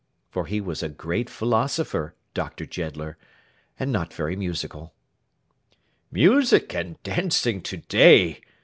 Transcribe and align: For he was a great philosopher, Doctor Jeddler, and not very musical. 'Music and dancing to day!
For 0.31 0.47
he 0.47 0.59
was 0.61 0.81
a 0.81 0.89
great 0.89 1.29
philosopher, 1.29 2.15
Doctor 2.33 2.65
Jeddler, 2.65 3.19
and 3.79 3.91
not 3.91 4.11
very 4.15 4.35
musical. 4.35 4.95
'Music 6.11 6.73
and 6.73 6.95
dancing 7.03 7.61
to 7.61 7.77
day! 7.77 8.41